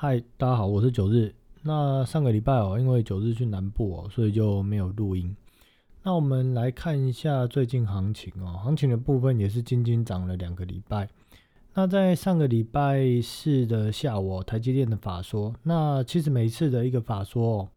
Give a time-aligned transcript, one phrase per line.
[0.00, 1.34] 嗨，大家好，我是九日。
[1.60, 5.34] 那上个礼拜哦，因为九日去南部哦，所以就没有录音。
[6.04, 11.08] 那我们来看一下最近行情哦，行情的部分也是仅仅涨了两个礼拜。
[11.74, 17.68] 那在上个礼拜四的下午，台积电的法说，那其实每一次的一个法说，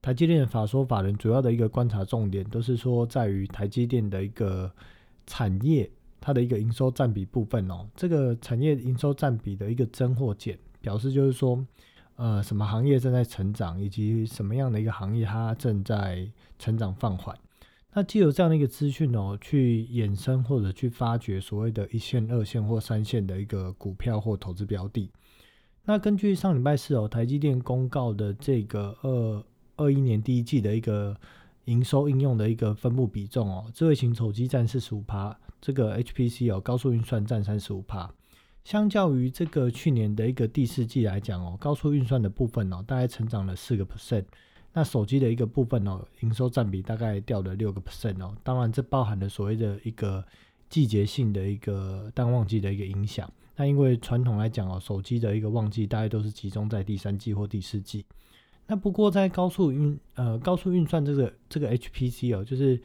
[0.00, 4.70] 台积电的法说法人主要的一个观察重点，都是说在于台积电的一个
[5.26, 10.56] 产业，它的一个营收占比部分哦，这个产业营收占比的一个增或减。
[10.84, 11.66] 表示就是说，
[12.16, 17.34] 呃，什么行业正在成长，以及什么样的一个行业它正在成长放缓。
[17.94, 25.10] 那既有这样的一个资讯哦，去衍生或者去发掘所谓的一线、二线或三线的一个股票或投资标的。
[25.86, 29.44] 那根据上礼拜四哦，台积电公告的这个二
[29.76, 31.16] 二一年第一季的一个
[31.64, 38.12] 营收应用的一个分布比重哦，智慧型手机占四十五趴，这个 HPC 哦，高速运算占三十五趴。
[38.64, 44.24] 相较于这个去年的一个第四季来讲哦，高速运算的部分哦，大概成长了四个 percent。
[44.72, 48.34] 那手机的一个部分哦，营收占比大概掉了六个 percent 哦。
[48.42, 50.24] 当然，这包含了所谓的一个
[50.70, 53.30] 季节性的一个淡旺季的一个影响。
[53.54, 58.04] 那因为传统来讲哦，手机的一个旺季大概都是集中在第三季或第四季。
[58.66, 62.80] 那不过在高速运呃高速运算这个这个 HPC 哦，就是。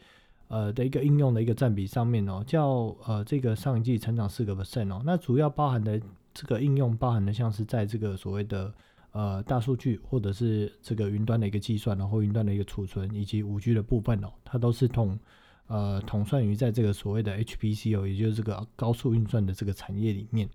[0.50, 6.00] 呃的一个应用的一个占比上面哦，较呃这个上一季成长四个 percent 哦，那主要包含的
[6.34, 8.74] 这个应用包含的像是在这个所谓的
[9.12, 15.20] 呃大数据或者是这个云端的一个计算，然后云端的一个储存以及五 G 的部分哦，它都是统
[15.68, 20.50] 呃统算于在这个所谓的 HPC 哦，也就是这个高速运算的这个产业里面。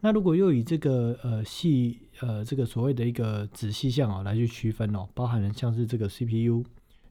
[0.00, 6.64] 那如果又以这个呃细呃这个所谓的一个子细项哦来去区分哦，包含了像是这个 CPU、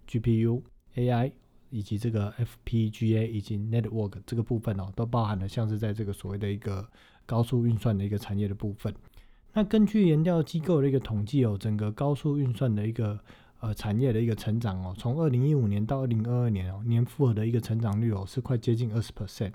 [0.08, 0.62] GPU、
[0.96, 1.32] AI。
[1.70, 2.34] 以及这个
[2.66, 6.88] FPGA 以及 Network 这个部分哦，都包含了像是在这个所谓的一个
[7.26, 8.94] 高速运算的一个产业的部分。
[9.54, 13.20] 那根据研调机构的一个统计哦，整个高速运算的一个
[13.60, 19.52] 呃产业的一个成长哦，从二零一五年到二零二二年哦，年复合的一个成长率哦是快接近二十 percent。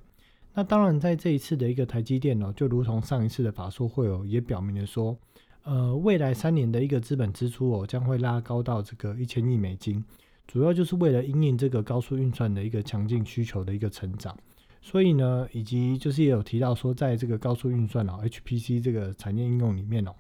[0.53, 5.17] 那当然在这一次的一个台积电哦，就如同上一次的法说会哦，也表明了说，
[5.63, 10.05] 呃，未来三年的一个资本支出哦，将会拉高到这个一千亿美金。
[10.47, 14.37] 主要就是为了应应这个高速运算的一个强劲需求的一个成长，
[14.81, 20.13] 所以呢，以及就是也有提到说，在这个高速运算哦，HPC 这个产业应用里面哦，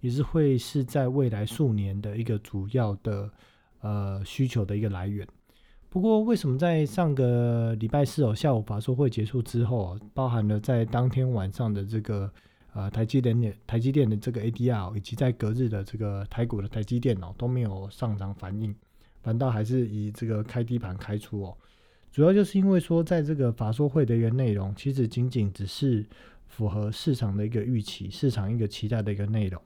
[0.00, 3.30] 也是会是在未来数年的一个主要的
[3.80, 5.26] 呃需求的一个来源。
[5.88, 12.30] 不过，为什么在上个礼拜四哦下午法说会结束之后，包含了在当天晚上的这个
[12.74, 18.72] 呃台积电的台积电的这个 ADR，以及在隔日的这个台股的台积电哦都没有上涨反应？
[19.22, 21.56] 反倒还是以这个开低盘开出哦，
[22.10, 26.04] 主要就是因为说，在这个法说会的一个内容，其实仅仅只是
[26.48, 29.60] 符合市场的一个预期，市场一个期待的一个内容，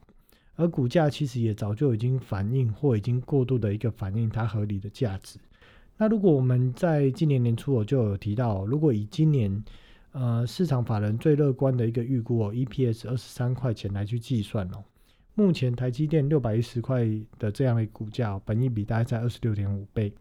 [0.55, 5.39] 而股价其实也早就已经反映或已经过度的一个反映它合理的价值。
[5.97, 9.63] 那如果我们在今年年初我就有提到，如果以今年
[10.11, 14.83] 呃市场法人最乐观的一个预估哦，EPS 二十三块钱来去计算哦。
[15.35, 17.05] 目前台积电六百一十块
[17.37, 20.11] 的这样的股价，本益比大概在二十六点五倍。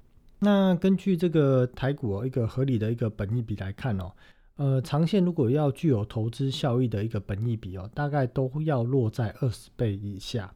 [0.41, 4.13] 那根据这个台股一个合理的一个本益比来看哦，
[4.57, 10.53] 呃，长线如果要具有投资效益的一个本益比哦，大概都要落在二十倍以下。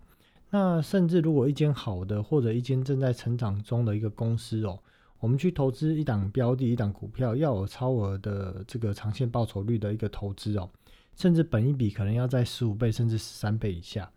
[0.50, 4.78] 那甚至如果一间好的或者一间正在成长中的一个公司哦，
[5.20, 10.68] 我们去投资一档标的、一档股票，要有超额的这个长线报酬率的一个投资哦，
[11.16, 14.10] 甚至本益比可能要在十五倍甚至十三倍以下。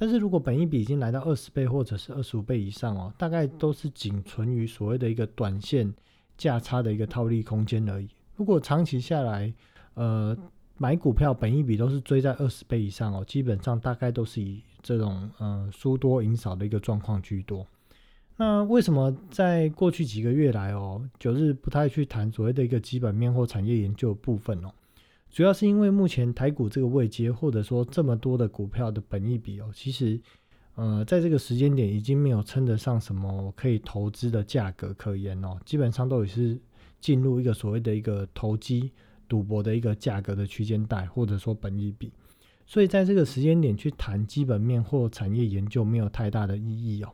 [0.00, 5.92] 但是如果本益比已经来到二十倍或者是二十五倍以上哦，大概都是仅存于所谓的一个短线
[6.36, 8.08] 价差的一个套利空间而已。
[8.36, 9.52] 如果长期下来，
[9.94, 10.36] 呃，
[10.76, 17.66] 买股票本益比都是追在二十倍以上哦，基本上大概都是以这种呃输多赢少的一个状况居多。
[18.36, 24.70] 那为什么在过去几个月来哦，九日不太去谈所谓的一个基本面或产业研究部分哦？
[25.30, 30.18] 主要是因为目前台股这个位阶，或者说这么多的股票的本益比哦，其实，
[30.74, 36.58] 呃，在这个时间点已经没有称得上什么可以投资的价格可言哦，基本上都也是
[36.98, 38.90] 进入一个所谓的一个投机
[39.28, 42.10] 赌博的一个价格的区间带，或者说本益比，
[42.66, 46.64] 所以在这个时间点去谈基本面或产业研究没有太大的意
[46.98, 47.12] 义哦，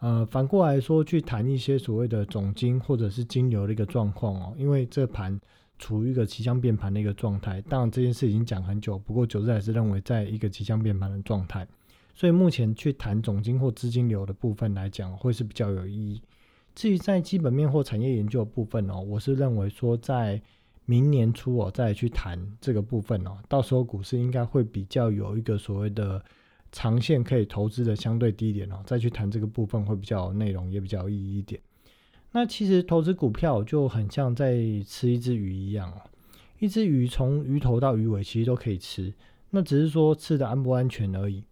[0.00, 5.40] 呃，反过来说去谈一些所谓的总金或者是金流的一个状况哦，因为这盘。
[5.78, 11.66] 处于一个即将变盘的一个状态，当然这件事已经讲很久，不过九日还是认为在一个即将变盘的状态，
[12.14, 16.20] 所以目前去谈总金或资金流的部分来讲，会是比较有意义。
[16.74, 20.40] 至于在基本面或产业研究的部分哦，我是认为说在
[20.84, 26.22] 明年初哦再去谈这个部分哦，到时候股市应该会比较有一个所谓的
[26.72, 31.60] 长线可以投资的相对低点哦，再去谈这个部分会比较内容也比较有意义一点。
[32.32, 34.56] 那其实投资股票就很像在
[34.86, 36.02] 吃一只鱼一样哦，
[36.58, 39.12] 一只鱼从鱼头到鱼尾其实都可以吃，
[39.50, 41.42] 那只是说吃的安不安全而已。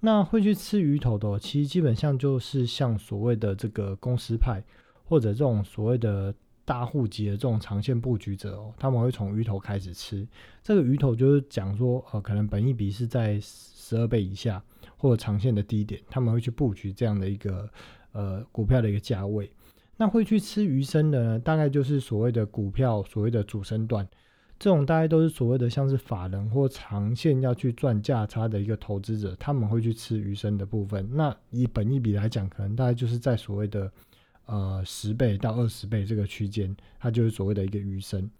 [0.00, 4.60] 那会去吃鱼头的，其实基本上就是像所谓的这个公司派，
[5.04, 6.34] 或者这种所谓的
[6.64, 10.26] 大户级的这种长线布局者哦，他们会从鱼头开始吃。
[10.60, 14.60] 这个鱼头就是讲说，呃，可能本益比是在十二倍以下，
[14.96, 17.70] 或者长线的低点，他们会去布局这样的一个
[18.10, 19.48] 呃股票的一个价位。
[19.96, 24.06] 那会去吃鱼生的呢，大概就是所谓的股票所谓的主升段。
[24.58, 31.08] 这种大概都是所谓的像是法人或长线要去赚价差的一个投资者，他们会去吃鱼生的部分。
[31.12, 33.90] 那以本益比来讲，可能大概就是在所谓的
[34.46, 38.30] 呃十倍到二十倍这个区间，它就是所谓的一个鱼生。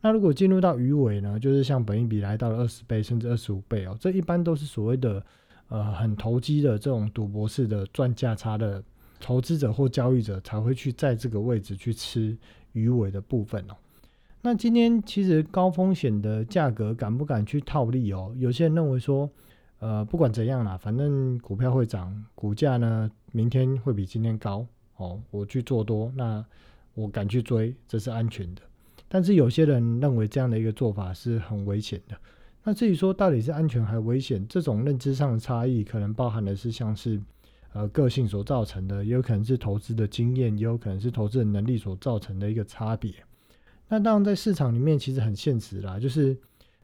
[0.00, 5.24] 那如果进入到鱼尾呢，就是像本益比来到了二十倍甚至二十五倍哦，这一般都是所谓的
[5.68, 8.82] 呃很投机的这种赌博式的赚价差的
[9.20, 12.36] 投资者或交易者才会去在这个位置去吃
[12.72, 13.74] 鱼尾的部分哦。
[14.40, 18.32] 那今天其实高风险的价格敢不敢去套利哦？
[18.38, 19.28] 有些人认为说，
[19.80, 24.64] 呃，不管怎样啦，反正股票会涨，股价呢明天会比今天高
[24.96, 26.44] 哦，我去做多，那
[26.94, 28.62] 我敢去追，这是安全的。
[29.08, 32.16] 但是有些人认为这样的一个做法是很危险的。
[32.62, 37.20] 那至于说到底是安全还危险，这种认知上的差异，可能包含的是像是
[37.72, 43.12] 呃个性所造成的，也有可能是投资的经验，也有可能是投资的能力所造成的一个差别。
[43.88, 46.36] 那当然，在市场里面其实很现实啦，就是，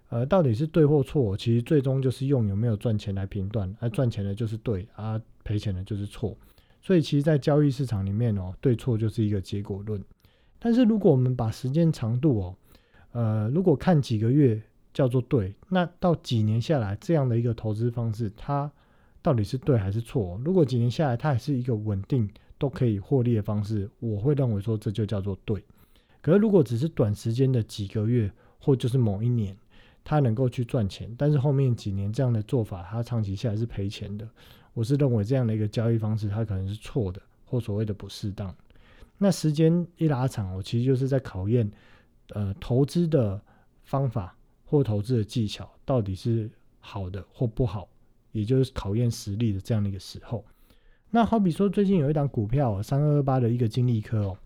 [0.09, 6.37] 呃，到底是对或错，其实最终就是用有没有赚钱来评断，而赚钱的就是对，而赔钱的就是错。
[6.81, 10.03] 所以，其实，在交易市场里面哦，对错就是一个结果论。
[10.59, 12.57] 但是，如果我们把时间长度哦，
[13.13, 14.63] 呃，如果看几个月
[14.95, 18.71] 叫做对，那到几年下来，这样的一个投资方式，它
[19.25, 20.39] 到底是对还是错？
[20.45, 22.29] 如果几年下来，它还是一个稳定
[22.59, 25.65] 都可以获利的方式，我会认为说这就叫做对。
[26.21, 28.31] 可是，如果只是短时间的几个月，
[28.61, 29.57] 或就是某一年，
[30.05, 34.29] 他能够去赚钱，但是后面几年这样的做法，他长期下来是赔钱的。
[34.75, 38.55] 我是认为这样的一个交易方式，它可能是错的，或所谓的不适当。
[39.17, 41.71] 那时间一拉长，我其实就是在考验，
[42.35, 43.41] 呃，投资的
[43.85, 44.37] 方法
[44.67, 46.51] 或投资的技巧到底是
[46.81, 47.89] 好的或不好，
[48.35, 50.45] 也就是考验实力的这样的一个时候。
[51.11, 54.37] 那好比说，最近有一档股票三二二八的一个金利科哦。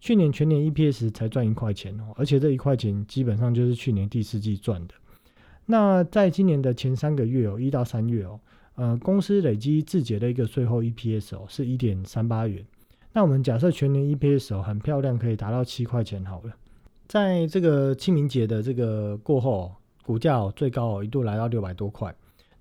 [0.00, 4.94] 去年全年 EPS 才赚一块钱哦，而且这一块钱基本上就是去年第四季赚的。
[5.64, 8.38] 那在今年的前三个月哦，一到三月哦，
[8.74, 12.62] 呃，公司累积自结的一个税后 EPS 哦，是一点三八元。
[13.14, 16.52] 那我们假设全年 EPS 哦很漂亮，可以达到七块钱好了。
[17.06, 19.72] 在这个清明节的这个过后，
[20.04, 22.14] 股价哦最高哦一度来到六百多块。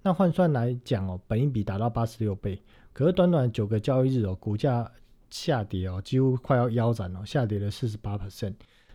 [0.03, 2.61] 那换算来讲哦，本益比达到八十六倍。
[2.93, 4.91] 可是短短九个交易日哦，股价。
[5.29, 8.53] 下跌哦，几乎快要腰斩了，下跌了四十八 percent。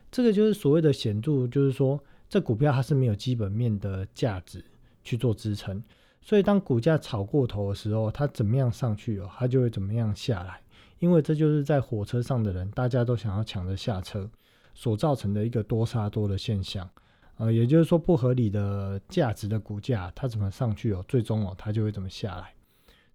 [0.09, 4.65] 这个就是所谓的显著，就是说这股票它是没有基本面的价值
[5.03, 5.83] 去做支撑，
[6.23, 10.61] 所以当股价炒过头的时候，它怎么样上去哦，它就会怎么样下来。
[11.01, 14.31] 因为这就是在火车上的人，大家都想要抢着下车
[14.75, 16.89] 所造成的一个多杀多的现象。
[17.39, 22.53] 呃，也就是说不合理的价值的股价，它怎么上去哦，最终哦它就会怎么下来。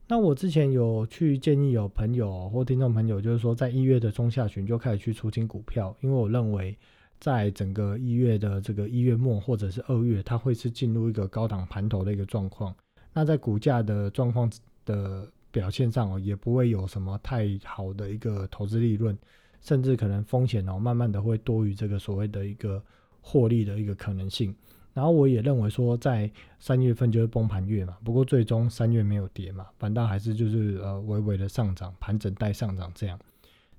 [0.08, 6.77] 那我之前有去建议有朋友或听众朋友，就是说在一月的中下旬就开始去出清股票，因为我认为
[7.20, 12.75] 在整个一月的这个一月末或者是二月，它会是进入一个高档盘头的一个状况。
[13.13, 14.51] 那在股价的状况
[14.86, 19.18] 的表现上哦，也不会有什么太好的一个投资利润，
[19.62, 22.84] 甚至可能风险哦，慢慢的会多于这个所谓的一个
[23.24, 24.53] 获利的一个可能性。
[24.94, 33.20] 然后我也认为说，在三月份就是崩盘月嘛，不过最终三月没有跌嘛，反倒还是就是呃微微的上涨，盘整带上涨这样。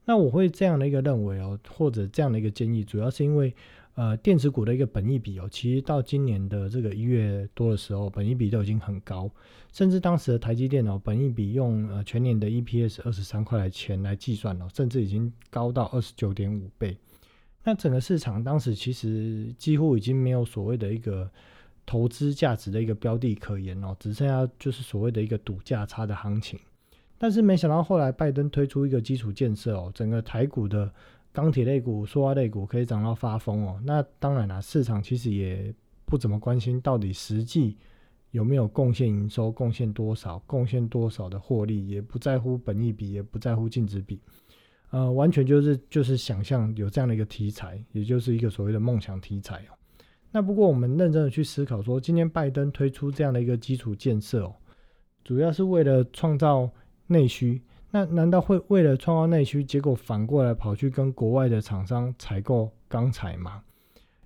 [0.04, 3.54] 那我会这样的一个认为哦，或者这样的一个建议，主要是因为
[3.94, 9.30] 呃电子股的一个本益比哦，其实到今年的这个一月多的时候，本益比都已经很高，
[9.72, 16.96] 甚至当时的台积电哦，本益比用呃全年的 EPS 二十三块钱来计算哦，甚至已经高到二十九点五倍。
[17.64, 21.30] 那整个市场当时其实几乎已经没有所谓的一个
[21.86, 26.58] 投资价值的一个标的可言哦，只剩下就是所谓的一个赌价差的行情。
[27.16, 30.92] 但是没想到后来拜登推出一个基础建设哦，整个台股的
[31.32, 33.80] 钢铁类股、塑化类股可以涨到发疯哦。
[33.84, 37.78] 那当然啦，市场其实也不怎么关心到底实际
[38.32, 44.20] 有没有贡献营收、贡献多少、贡献多少的获利，也不在乎本益比，也不在乎净值比。
[44.94, 49.74] 呃，完全就是就是想象有这样的一个题材，也就是一个所谓的梦想题材哦。
[50.30, 54.54] 那不过我们认真的去思考说，今天拜登推出这样的一个基础建设哦，
[55.24, 56.70] 主要是为了创造
[57.08, 57.60] 内需。
[57.90, 63.64] 那难道会为了创造内需，结果反过来跑去跟国外的厂商采购钢材吗？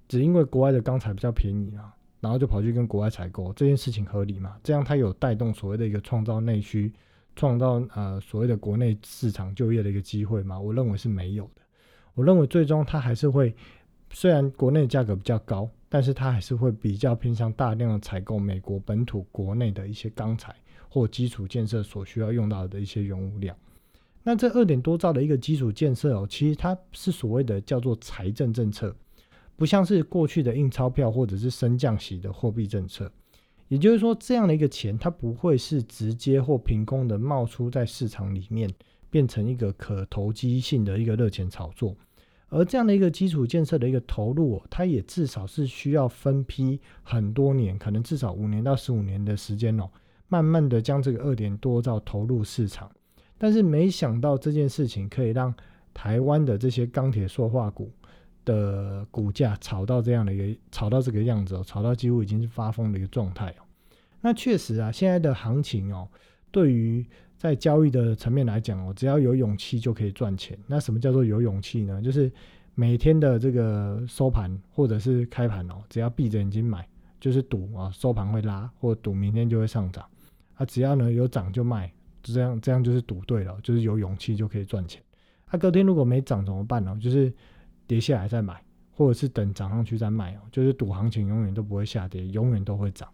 [0.06, 4.58] 只因为国外的钢材比较便宜啊，然后就跑去跟国外采购，这件事情合理吗？
[4.62, 6.92] 这样它有带动所谓的一个创造内需，
[7.38, 10.58] 创造呃所谓的国内市场就业的一个机会吗？
[10.58, 11.62] 我认为是没有的。
[12.14, 13.54] 我认为最终它还是会，
[14.10, 20.52] 虽然国内价格比较高，但是它还是会比较偏向大量的采购美国本土国内的一些钢材
[20.88, 23.56] 或基础建设所需要用到的一些原物料。
[24.24, 28.92] 那这二点多兆的一个基础建设哦，其实它是所谓的叫做财政政策，
[29.54, 33.10] 不像是过去的印钞票或者是升降息的货币政策。
[33.68, 38.68] 也就是说，这样的一个钱，它不会是直接或凭空的冒出在市场里面，
[39.10, 41.94] 变成一个可投机性的一个热钱炒作。
[42.48, 49.86] 而这样的一个基础建设的一个投入，它也至少是需要分批很多年，可能至少五年到十五年的时间哦，
[50.28, 52.90] 慢慢的将这个二点多兆投入市场。
[53.36, 55.54] 但是没想到这件事情可以让
[55.92, 57.92] 台湾的这些钢铁塑化股
[58.48, 63.62] 的股价炒到这样的一个炒到这个样子哦，炒到几乎已经是发疯的一个状态哦。
[64.22, 66.08] 那确实啊，现在的行情哦，
[66.50, 67.04] 对于
[67.36, 70.58] 在交易的层面来讲哦，只要有勇气就可以赚钱。
[70.66, 72.00] 那什么叫做有勇气呢？
[72.00, 72.32] 就是
[72.74, 76.88] 每天的这个收盘或者是开盘哦，只要闭着眼睛买，
[77.20, 80.04] 就是赌啊收盘会拉，或赌明天就会上涨。
[80.54, 85.00] 啊，只要呢有涨就卖，这样这样就是赌对了，就是有勇气就可以赚钱。
[85.46, 86.98] 啊，隔天如果没涨怎么办呢？
[87.00, 87.32] 就是
[87.88, 90.40] 跌下来再买，或者是等涨上去再卖哦。
[90.52, 93.08] 就是赌行情永远都不会下跌，永远都会涨。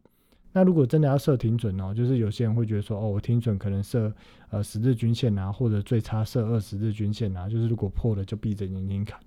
[0.53, 4.13] 那如果真的要设停准哦，就是有些人会觉得说，哦，我停准可能设
[4.51, 9.19] 呃十日均线啊，或者最差设二十日均线啊，就是如果破了就闭着眼睛砍。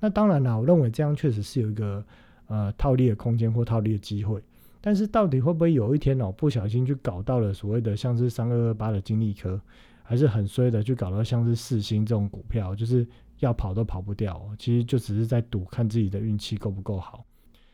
[0.00, 2.04] 那当然啦，我认为这样确实是有一个
[2.48, 4.42] 呃套利的空间或套利的机会。
[4.80, 9.60] 但是到底会不会有一天哦，不小心去搞到了所谓的像是三二二八的金利科，
[10.02, 13.06] 还是很衰的去搞到像是四星这种股票，就是
[13.40, 17.24] 要跑都跑不掉，其实就只是在赌看自己的运气够不够好。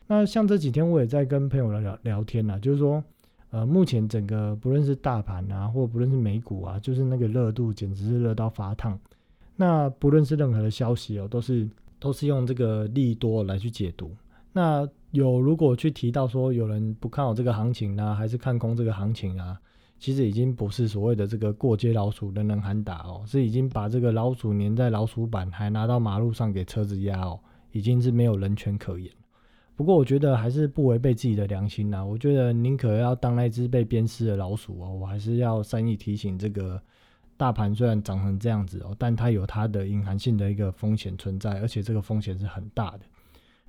[0.07, 3.03] 那像这几天我也在跟朋友来聊聊天呐，就是说，
[3.49, 8.99] 呃，目前整个不论是大盘啊，或不论是美股啊，就是那个热度简直是热到发烫。
[9.55, 11.67] 那不论是任何的消息哦，都是
[11.99, 14.11] 都是用这个利多来去解读。
[14.53, 19.59] 那有如果去提到说有人不看好这个行情呢，还是看空这个行情啊，
[19.97, 27.39] 其实已经不是所谓的这个过街老鼠人人喊打哦，是已经把这个老鼠粘在老鼠板，还拿到马路上给车子压哦，
[27.71, 29.11] 已经是没有人权可言。
[29.75, 32.05] 不过我觉得还是不违背自己的良心呐。
[32.05, 36.81] 我觉得宁可要当那只被鞭尸的老鼠哦，我还是要善意提醒这个
[37.35, 43.01] 大盘虽然涨成这样子哦，但它有它的隐含性的一个风险存在，而且这个风险是很大的。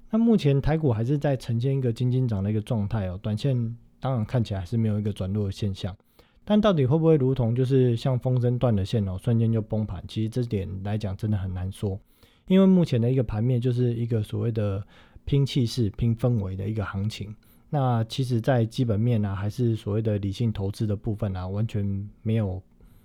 [0.08, 5.96] 那目前台股还是在呈现一个金金涨的一个状态哦，短线当然看起来还是没有一个转弱的现象，
[6.46, 10.02] 但到底会不会如同就是像风筝断了线哦，瞬间就崩盘？
[10.08, 12.00] 其实这点来讲真的很难说，
[12.46, 14.82] 因为目前的一个盘面就是一个所谓的。
[15.28, 17.34] 拼气势、拼氛围的一个行情，
[17.68, 22.62] 那其实，在基本面啊，还是所谓的理性投资的部分啊，完全没有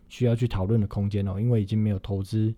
[0.07, 2.53] 需要去讨论的空间哦，因为已经没有投资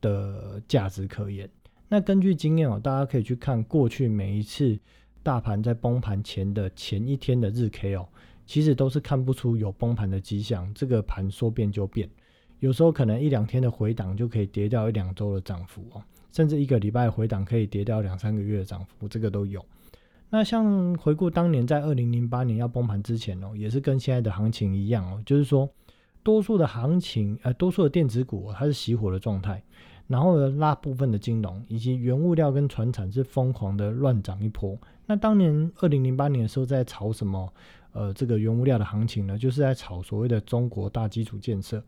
[0.00, 1.48] 的价值可言。
[1.88, 4.76] 那根据经验哦，大家可以去看过去每一次
[5.22, 8.08] 大盘在崩盘前的前一天的日 K 哦，
[8.46, 12.08] 其实都是看不出有崩盘的迹象，这个盘说变就变，
[12.60, 16.02] 有时候可能一两天的回档就可以跌掉一两周的涨幅哦。
[16.32, 19.64] 甚至一个礼拜回档可以跌掉两三个月的涨幅，这个都有。
[20.30, 25.68] 那像回顾当年在二零零八年要崩盘之前哦，也是跟现在的行情一样哦，就是说
[26.24, 29.62] 多数的行情，呃，多数的电子股它是熄火的状态，
[30.08, 34.76] 然后呢拉部分的金融以及原物料跟船产是疯狂的乱涨一波。
[35.06, 37.52] 那当年二零零八年的时候在炒什么？
[37.94, 41.82] 呃，这个原物料的行情呢，就是在炒所谓的中国大基础建设。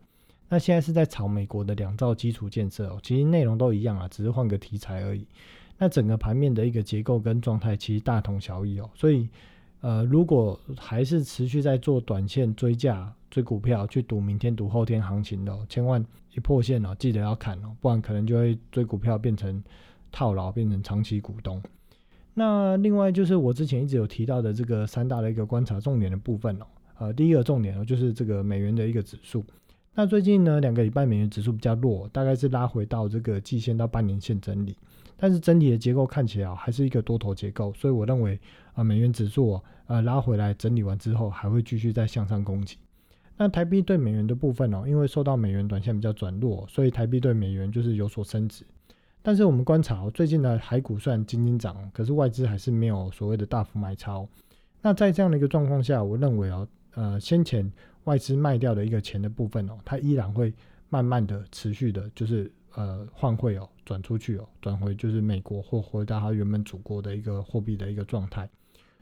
[0.49, 5.27] 那现在是在炒美国的两兆基础建设哦，其实内容都一样啊，只是换个题材而已。
[5.77, 9.27] 那整个盘面的一个结构跟状态其实大同小异哦，所以
[9.81, 19.61] 呃，如果还是持续在做短线追价、追股票去赌明天、赌后天行情的，千万一破线哦，记得要砍哦，不然可能就会追股票变成
[20.11, 21.61] 套牢，变成长期股东。
[22.39, 26.65] 那另外就是我之前一直有提到的这个三大的一个观察重点的部分哦，
[26.99, 29.43] 呃，第一个重点哦就是这个美元的一个指数。
[29.95, 34.77] 那最近呢，两个礼拜美元指数比较弱，大概是拉回到这个季线到半年线整理，
[35.15, 38.39] 但是整体的结构看起来还是一个多头结构，所以我认为
[38.75, 42.77] 啊，美元指数呃拉回来整理完之后，还会继续再向上攻击。
[43.35, 48.63] 那台币对美元的部分哦，因为受到美元短线比较转弱，所以台币对美元就是有所升值。
[49.21, 54.27] 但是我们观察哦最近的海股虽然今天涨，可是外资还是没有所谓的大幅买超。
[54.81, 57.71] 那在这样的一个状况下，我认为哦，呃，先前。
[58.07, 60.53] 外资卖掉的一个钱的部分哦，它依然会
[60.87, 68.49] 慢慢的持续的，就是呃换汇哦转出去哦，转回就是美国或回到它原本祖国的一个货币的一个状态。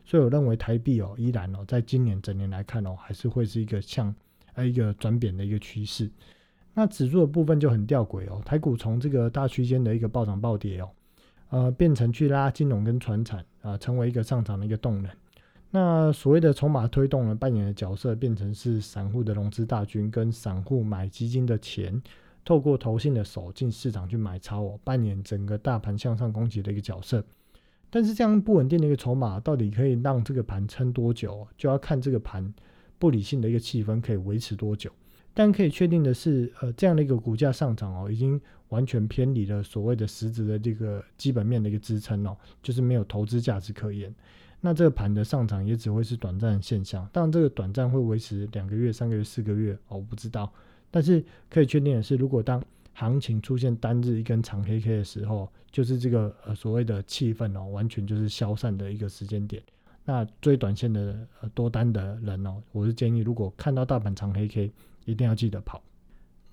[0.04, 4.12] 所以我认为台币哦依然哦在今年整年来看哦，还是会是一个向
[4.56, 6.10] 呃一个转贬的一个趋势。
[6.76, 10.90] 那指数的部分就很吊诡哦，台股从这个大区间的一个暴涨暴跌哦，
[11.50, 15.10] 呃变成去拉金融跟船产啊，成为一个上涨的一个动能。
[15.72, 22.02] 那所谓的筹码推动呢，扮演的角色变成是散户的融资大军跟散户买基金的钱，
[22.44, 27.24] 透过投信的手进市场去买超哦，扮演整个大盘向上攻击的一个角色。
[27.90, 32.54] 但是这样不稳定的一个筹码，到底可以让这个盘撑多久，就要看这个盘
[33.00, 34.92] 不理性的一个气氛可以维持多久。
[35.36, 38.40] 但可以确定的是，呃，这样的一个股价上涨哦，已经
[38.70, 44.12] 完全偏离了所谓的实质的这个基本面的一个支撑哦，就是没有投资价值可言。
[44.62, 50.52] 那这个盘的上涨也只会是短暂现象，当然这个短暂会维持两个月、三个月、四个月哦，我不知道。
[50.90, 52.64] 但是可以确定的是，如果当
[52.94, 59.62] 行情出现单日一根长黑 K 的时候，就是这个呃所谓的气氛哦，完全就是消散的一个时间点。
[60.06, 64.72] 那追短线的呃多单的人哦，我是建议如果看到大盘长黑 K，
[65.06, 65.82] 一定要记得跑。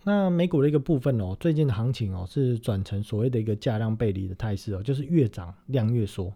[0.05, 6.33] 那美股的一个部分哦，最近的行情哦是转成所谓的一个价量背离的态势哦，就是越涨量越缩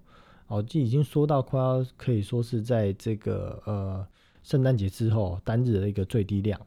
[0.47, 4.07] 哦，就已经缩到快要可以说是在这个呃
[4.43, 6.61] 圣诞节之后单日的一个最低量。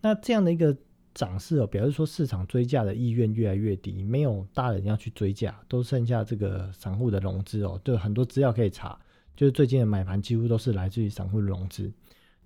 [0.00, 0.74] 那这样的一个
[1.12, 8.98] 涨势哦，表示说市场追价的意愿越来越低，没有大人要去追价，都剩下这个散户的融资哦，就很多资料可以查。
[9.36, 11.92] 就是最近的买盘几乎都是来自于散户的融资，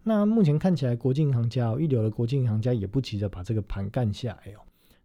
[0.04, 4.58] 那目前看起来国际银行家哦，一流的国际银行家也不急着把这个盘干下来哦。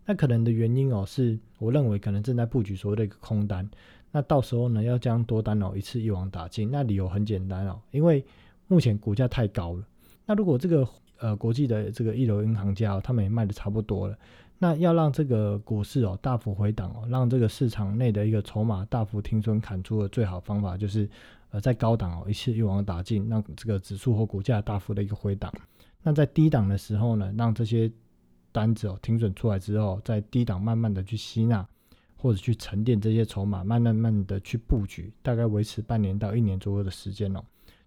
[0.05, 3.69] 那可能的原因哦，是我认为可能正在布局所谓的一个空单，
[4.11, 6.71] 那到时候呢要将多单哦一次一网打尽。
[6.71, 8.25] 那理由很简单哦，因为
[8.67, 9.83] 目前股价太高了。
[10.25, 10.87] 那如果这个
[11.19, 14.17] 呃国际的这个一流银行家哦，他们也卖的差不多了，
[14.57, 21.07] 那要让这个股市哦大幅回档哦，让这个市场内的一个筹码大幅停损砍出的最好方法就是。
[21.51, 25.53] 呃，在高档哦，一次一网打尽，让这个指数和股价大幅的一个回档。
[26.03, 27.91] 那在低档的时候呢，让这些
[28.51, 31.67] 单子哦停损出来之后，在低档慢慢的去吸纳，
[32.15, 37.43] 或者去沉淀这些筹码，慢慢慢的去布局，大概维持半年到一年左右的时间哦。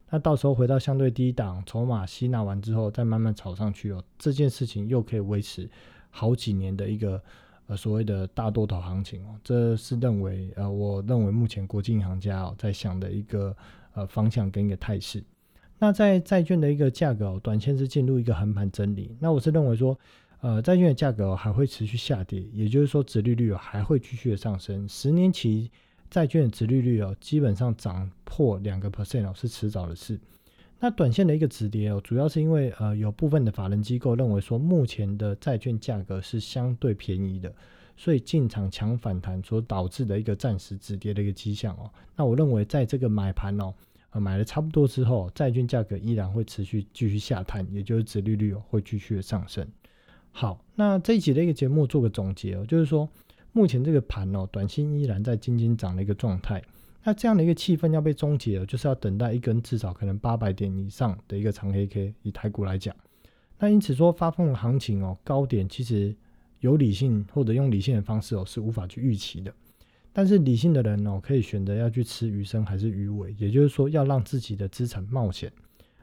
[0.08, 5.68] 那到时候回到相对低档，筹码吸纳完之后，再慢慢炒上去哦，这件事情又可以维持
[6.10, 7.22] 好几年的一个。
[7.70, 13.56] 呃，所谓的大多头行情哦，这是认为呃，我认为目前国际银行家哦在想的一个
[13.94, 15.22] 呃方向跟一个态势。
[15.78, 19.16] 那在债券的一个价格哦，短线是进入一个横盘整理。
[19.20, 19.96] 那我是认为说，
[20.40, 24.88] 呃，债券的价格还会持续下跌，也就是说，殖利率还会继续的上升。
[24.88, 25.70] 十年期
[26.10, 30.18] 债券的殖利率哦，基本上涨破两个 percent 哦，是迟早的事。
[30.82, 37.52] 那短线的一个止跌哦，主要是因为呃有部分的法人机构认为说目前的债券价格是相对便宜的，
[37.98, 41.90] 所以进场抢反弹所导致的一个暂时止跌的一个迹象哦。
[42.16, 43.74] 那我认为在这个买盘哦，
[44.12, 49.68] 呃买的差不多之后，债券价格依然会持续继续下探，也就是殖利率哦会继续的上升。
[50.32, 53.06] 好，那这一期的一个节目做个总结哦，就是说
[53.52, 56.62] 目前这个盘哦，短线依然在金金涨的一个状态。
[57.02, 62.14] 那这样的一个气氛要被终结了，就是要等待一根至少可能八百点以上的一个长黑 K。
[62.22, 62.94] 以台股来讲，
[63.58, 66.14] 那因此说发疯的行情哦，高点其实
[66.58, 69.52] 有理性或者用理性的方式哦是无法去预期的。
[70.12, 75.50] 但是理性的人哦，可以选择要去吃鱼生还是鱼尾，也就是说要让自己的资产冒险，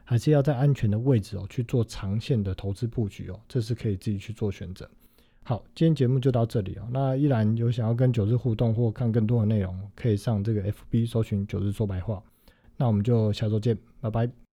[0.02, 4.88] 还是要在安全的位置哦去做长线的投资布局哦，这是可以自己去做选择。
[5.48, 6.86] 好，今天节目就到这里哦。
[6.90, 12.22] 那依然有想要跟九日互动或看更多的内容，可以上这个 FB 搜寻九日说白话。
[12.76, 14.47] 那我们就下周见，拜拜。